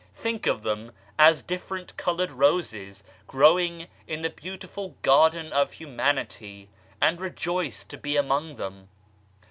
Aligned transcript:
Think 0.15 0.47
of 0.47 0.63
them 0.63 0.93
as 1.19 1.43
different 1.43 1.95
coloured 1.95 2.31
roses 2.31 3.03
growing 3.27 3.85
in 4.07 4.23
the 4.23 4.31
beautiful 4.31 4.95
garden 5.03 5.53
of 5.53 5.73
Humanity, 5.73 6.69
and 6.99 7.21
rejoice 7.21 7.83
to 7.83 7.99
be 7.99 8.17
among 8.17 8.55
them. 8.55 8.89